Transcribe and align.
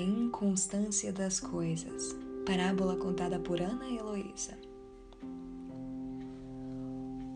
inconstância 0.00 1.12
das 1.12 1.40
coisas. 1.40 2.16
Parábola 2.46 2.96
contada 2.96 3.38
por 3.38 3.60
Ana 3.60 3.88
Heloísa. 3.88 4.58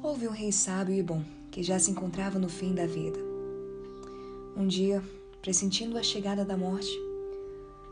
Houve 0.03 0.29
um 0.29 0.33
rei 0.33 0.53
sábio 0.53 0.95
e 0.95 1.03
bom 1.03 1.25
que 1.51 1.63
já 1.63 1.79
se 1.79 1.91
encontrava 1.91 2.39
no 2.39 2.49
fim 2.49 2.75
da 2.75 2.87
vida. 2.87 3.19
Um 4.57 4.67
dia, 4.67 5.03
pressentindo 5.41 5.97
a 5.97 6.03
chegada 6.03 6.45
da 6.45 6.57
morte, 6.57 6.93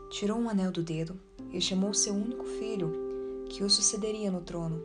tirou 0.09 0.37
um 0.37 0.49
anel 0.49 0.71
do 0.71 0.83
dedo 0.83 1.19
e 1.51 1.59
chamou 1.59 1.93
seu 1.93 2.13
único 2.13 2.45
filho, 2.45 2.91
que 3.49 3.63
o 3.63 3.69
sucederia 3.69 4.31
no 4.31 4.41
trono. 4.41 4.81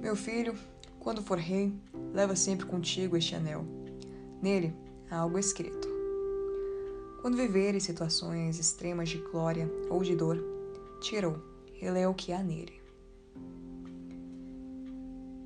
Meu 0.00 0.16
filho, 0.16 0.54
quando 0.98 1.22
for 1.22 1.38
rei, 1.38 1.72
leva 2.12 2.34
sempre 2.36 2.66
contigo 2.66 3.16
este 3.16 3.34
anel. 3.34 3.64
Nele 4.42 4.74
há 5.10 5.18
algo 5.18 5.38
escrito. 5.38 5.95
Quando 7.20 7.36
viver 7.36 7.74
em 7.74 7.80
situações 7.80 8.58
extremas 8.58 9.08
de 9.08 9.18
glória 9.18 9.70
ou 9.90 10.02
de 10.02 10.14
dor, 10.14 10.42
tira-o 11.00 11.42
e 11.80 11.90
lê 11.90 12.06
o 12.06 12.14
que 12.14 12.32
há 12.32 12.42
nele. 12.42 12.80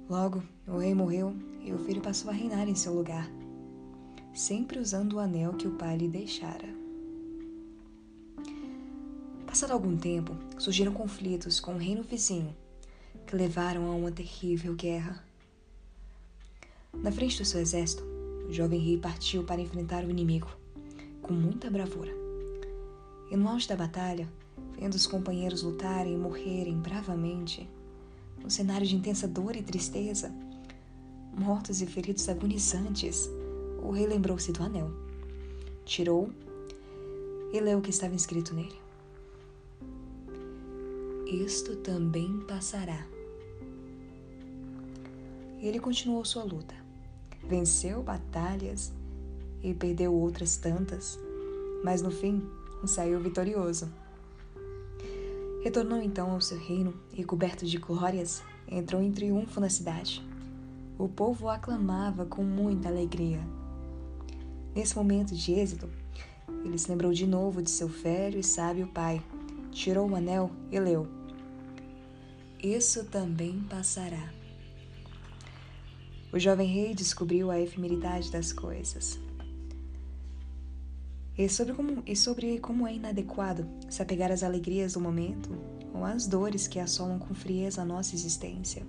Logo, 0.09 0.43
o 0.67 0.79
rei 0.79 0.93
morreu 0.93 1.35
e 1.65 1.73
o 1.73 1.79
filho 1.79 2.01
passou 2.01 2.31
a 2.31 2.35
reinar 2.35 2.69
em 2.69 2.75
seu 2.75 2.93
lugar, 2.93 3.31
sempre 4.35 4.79
usando 4.79 5.15
o 5.15 5.19
anel 5.21 5.55
que 5.55 5.69
o 5.69 5.77
pai 5.77 5.97
lhe 5.97 6.09
deixara. 6.09 6.69
Passado 9.47 9.73
algum 9.73 9.97
tempo, 9.97 10.37
surgiram 10.59 10.93
conflitos 10.93 11.61
com 11.61 11.75
o 11.75 11.79
reino 11.79 12.03
vizinho, 12.03 12.55
que 13.27 13.37
levaram 13.37 13.91
a 13.91 13.95
uma 13.95 14.11
terrível 14.11 14.75
guerra. 14.75 15.25
Na 16.93 17.13
frente 17.13 17.39
do 17.39 17.45
seu 17.45 17.61
exército, 17.61 18.03
o 18.49 18.53
jovem 18.53 18.81
rei 18.81 18.99
partiu 18.99 19.45
para 19.45 19.61
enfrentar 19.61 20.05
o 20.05 20.11
inimigo 20.11 20.49
com 21.23 21.33
muita 21.33 21.71
bravura. 21.71 22.13
E 23.31 23.37
no 23.37 23.49
auge 23.49 23.69
da 23.69 23.77
batalha, 23.77 24.29
vendo 24.79 24.95
os 24.95 25.07
companheiros 25.07 25.63
lutarem 25.63 26.15
e 26.15 26.19
morrerem 26.19 26.77
bravamente, 26.79 27.69
no 28.43 28.51
cenário 28.51 28.87
de 28.87 28.97
intensa 28.97 29.29
dor 29.29 29.55
e 29.55 29.63
tristeza, 29.63 30.33
mortos 31.33 31.81
e 31.81 31.87
feridos 31.87 32.29
agonizantes, 32.29 33.31
o 33.83 33.91
rei 33.91 34.07
lembrou-se 34.07 34.51
do 34.53 34.63
anel. 34.63 34.91
Tirou 35.85 36.31
e 37.53 37.61
leu 37.61 37.79
o 37.79 37.83
que 37.83 37.91
estava 37.91 38.15
escrito 38.15 38.55
nele. 38.55 38.79
Isto 41.27 41.77
também 41.77 42.41
passará. 42.41 43.07
Ele 45.61 45.79
continuou 45.79 46.25
sua 46.25 46.43
luta. 46.43 46.75
Venceu 47.45 48.03
batalhas 48.03 48.93
e 49.63 49.75
perdeu 49.75 50.13
outras 50.15 50.57
tantas, 50.57 51.19
mas 51.85 52.03
no 52.03 52.11
fim 52.11 52.43
saiu 52.85 53.21
vitorioso. 53.21 53.89
Retornou 55.63 56.01
então 56.01 56.31
ao 56.31 56.41
seu 56.41 56.59
reino 56.59 56.95
e, 57.13 57.23
coberto 57.23 57.67
de 57.67 57.77
glórias, 57.77 58.43
entrou 58.67 59.03
em 59.03 59.13
triunfo 59.13 59.61
na 59.61 59.69
cidade. 59.69 60.25
O 60.99 61.09
povo 61.09 61.47
o 61.47 61.51
aclamava 61.51 62.25
com 62.25 62.43
muita 62.43 62.89
alegria. 62.89 63.41
Nesse 64.75 64.97
momento 64.97 65.35
de 65.35 65.53
êxito, 65.53 65.89
ele 66.65 66.79
se 66.79 66.91
lembrou 66.91 67.13
de 67.13 67.27
novo 67.27 67.63
de 67.63 67.71
seu 67.71 67.89
velho 67.89 68.39
e 68.39 68.45
sábio 68.45 68.87
pai, 68.87 69.23
tirou 69.71 70.09
o 70.09 70.15
anel 70.15 70.51
e 70.71 70.79
leu: 70.79 71.07
Isso 72.63 73.05
também 73.05 73.61
passará. 73.69 74.33
O 76.33 76.39
jovem 76.39 76.69
rei 76.69 76.95
descobriu 76.95 77.51
a 77.51 77.61
efemeridade 77.61 78.31
das 78.31 78.53
coisas 78.53 79.19
e 81.37 81.49
sobre 81.49 81.75
como, 81.75 82.03
e 82.07 82.15
sobre 82.15 82.59
como 82.59 82.87
é 82.87 82.95
inadequado 82.95 83.67
se 83.89 84.03
apegar 84.03 84.31
às 84.31 84.43
alegrias 84.43 84.95
do 84.95 85.01
momento 85.01 85.51
ou 85.95 86.05
às 86.05 86.27
dores 86.27 86.67
que 86.69 86.79
assolam 86.79 87.19
com 87.19 87.35
frieza 87.35 87.83
a 87.83 87.85
nossa 87.85 88.15
existência. 88.15 88.85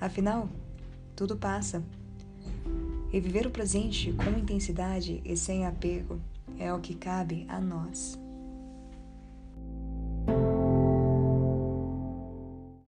Afinal, 0.00 0.48
tudo 1.14 1.36
passa. 1.36 1.82
E 3.12 3.20
viver 3.20 3.46
o 3.46 3.50
presente 3.50 4.12
com 4.12 4.38
intensidade 4.38 5.20
e 5.24 5.36
sem 5.36 5.66
apego 5.66 6.18
é 6.58 6.72
o 6.72 6.80
que 6.80 6.94
cabe 6.94 7.44
a 7.48 7.60
nós. 7.60 8.21